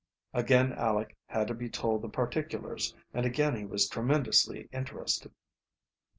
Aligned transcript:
Again 0.33 0.73
Aleck 0.75 1.15
had 1.27 1.47
to 1.49 1.53
be 1.53 1.69
told 1.69 2.01
the 2.01 2.09
particulars 2.09 2.95
and 3.13 3.23
again 3.23 3.55
he 3.55 3.65
was 3.65 3.87
tremendously 3.87 4.67
interested. 4.73 5.31